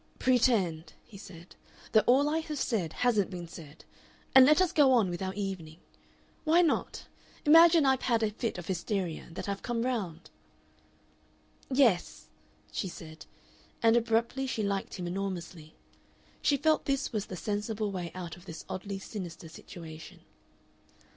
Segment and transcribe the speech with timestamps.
[0.17, 1.55] "Pretend," he said,
[1.91, 3.85] "that all I have said hasn't been said.
[4.33, 5.77] And let us go on with our evening.
[6.43, 7.05] Why not?
[7.45, 10.31] Imagine I've had a fit of hysteria and that I've come round."
[11.69, 12.29] "Yes,"
[12.71, 13.27] she said,
[13.83, 15.75] and abruptly she liked him enormously.
[16.41, 20.21] She felt this was the sensible way out of this oddly sinister situation.